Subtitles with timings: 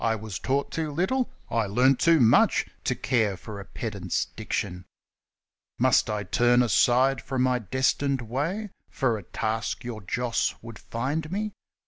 [0.01, 4.25] 1 1 was taught too little?' I learnt too much To care for a pedant's
[4.25, 4.85] diction!
[5.77, 11.31] Must I turn aside from my destined way For a task your Joss would find
[11.31, 11.53] me